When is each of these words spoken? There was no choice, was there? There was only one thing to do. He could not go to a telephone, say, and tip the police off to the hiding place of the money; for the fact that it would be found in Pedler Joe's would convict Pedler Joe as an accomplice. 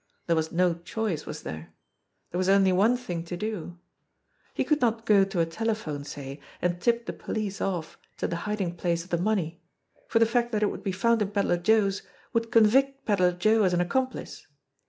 There 0.25 0.35
was 0.35 0.51
no 0.51 0.73
choice, 0.73 1.27
was 1.27 1.43
there? 1.43 1.73
There 2.31 2.39
was 2.39 2.49
only 2.49 2.71
one 2.73 2.97
thing 2.97 3.23
to 3.25 3.37
do. 3.37 3.77
He 4.55 4.63
could 4.63 4.81
not 4.81 5.05
go 5.05 5.23
to 5.23 5.41
a 5.41 5.45
telephone, 5.45 6.03
say, 6.05 6.39
and 6.59 6.81
tip 6.81 7.05
the 7.05 7.13
police 7.13 7.61
off 7.61 7.99
to 8.17 8.25
the 8.25 8.37
hiding 8.49 8.75
place 8.77 9.03
of 9.03 9.11
the 9.11 9.17
money; 9.19 9.61
for 10.07 10.17
the 10.17 10.25
fact 10.25 10.53
that 10.53 10.63
it 10.63 10.71
would 10.71 10.81
be 10.81 10.91
found 10.91 11.21
in 11.21 11.29
Pedler 11.29 11.57
Joe's 11.57 12.01
would 12.33 12.51
convict 12.51 13.05
Pedler 13.05 13.31
Joe 13.33 13.61
as 13.61 13.75
an 13.75 13.79
accomplice. 13.81 14.47